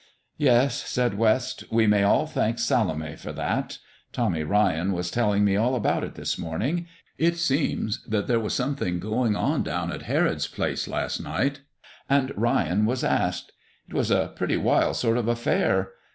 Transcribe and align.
"Yes," 0.39 0.77
said 0.89 1.15
West, 1.15 1.63
"we 1.69 1.85
may 1.85 2.01
all 2.01 2.25
thank 2.25 2.57
Salome 2.57 3.15
for 3.15 3.31
that. 3.33 3.77
Tommy 4.11 4.41
Ryan 4.41 4.93
was 4.93 5.11
telling 5.11 5.43
me 5.45 5.55
all 5.55 5.75
about 5.75 6.03
it 6.03 6.15
this 6.15 6.39
morning. 6.39 6.87
It 7.19 7.37
seems 7.37 8.03
that 8.07 8.25
there 8.25 8.39
was 8.39 8.55
something 8.55 8.97
going 8.99 9.35
on 9.35 9.61
down 9.61 9.91
at 9.91 10.01
Herod's 10.09 10.47
place 10.47 10.87
last 10.87 11.21
night, 11.21 11.61
and 12.09 12.31
Ryan 12.35 12.87
was 12.87 13.03
asked. 13.03 13.51
It 13.87 13.93
was 13.93 14.09
a 14.09 14.33
pretty 14.35 14.57
wild 14.57 14.95
sort 14.95 15.19
of 15.19 15.27
affair. 15.27 15.91